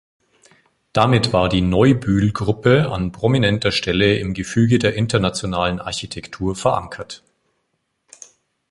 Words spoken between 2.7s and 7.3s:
an prominenter Stelle im Gefüge der internationalen Architektur verankert.